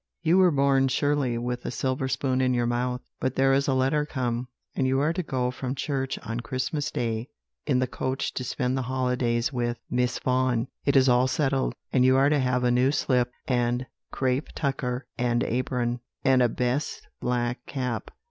[0.23, 3.01] You were born, surely, with a silver spoon in your mouth.
[3.19, 6.89] But there is a letter come, and you are to go from church on Christmas
[6.89, 7.29] Day
[7.67, 10.67] in the coach to spend the holidays with Miss Vaughan.
[10.85, 15.05] It is all settled; and you are to have a new slip, and crape tucker
[15.19, 18.09] and apron, and a best black cap.